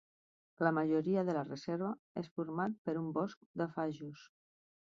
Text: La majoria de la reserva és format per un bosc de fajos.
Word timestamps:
La 0.67 0.71
majoria 0.77 1.25
de 1.27 1.35
la 1.37 1.43
reserva 1.51 1.91
és 2.23 2.31
format 2.39 2.75
per 2.89 2.99
un 3.05 3.15
bosc 3.19 3.47
de 3.63 3.73
fajos. 3.77 4.29